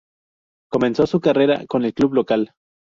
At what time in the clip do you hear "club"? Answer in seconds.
1.93-2.15